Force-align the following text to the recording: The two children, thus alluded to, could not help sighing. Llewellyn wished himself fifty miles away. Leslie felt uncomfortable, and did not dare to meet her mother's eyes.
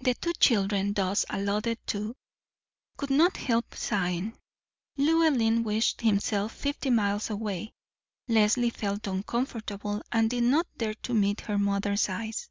The 0.00 0.14
two 0.14 0.32
children, 0.40 0.94
thus 0.94 1.24
alluded 1.30 1.78
to, 1.86 2.16
could 2.96 3.10
not 3.10 3.36
help 3.36 3.76
sighing. 3.76 4.36
Llewellyn 4.96 5.62
wished 5.62 6.00
himself 6.00 6.50
fifty 6.56 6.90
miles 6.90 7.30
away. 7.30 7.74
Leslie 8.26 8.70
felt 8.70 9.06
uncomfortable, 9.06 10.02
and 10.10 10.28
did 10.28 10.42
not 10.42 10.66
dare 10.76 10.94
to 10.94 11.14
meet 11.14 11.42
her 11.42 11.56
mother's 11.56 12.08
eyes. 12.08 12.50